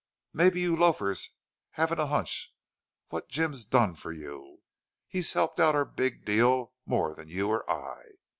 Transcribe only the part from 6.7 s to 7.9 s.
more than you or